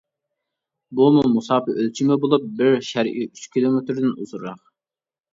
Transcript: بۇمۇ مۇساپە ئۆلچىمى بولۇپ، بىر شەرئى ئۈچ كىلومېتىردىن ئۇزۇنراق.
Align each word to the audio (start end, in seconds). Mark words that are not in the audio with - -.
بۇمۇ 0.99 1.25
مۇساپە 1.33 1.75
ئۆلچىمى 1.83 2.17
بولۇپ، 2.23 2.47
بىر 2.61 2.77
شەرئى 2.87 3.25
ئۈچ 3.27 3.43
كىلومېتىردىن 3.57 4.15
ئۇزۇنراق. 4.15 4.65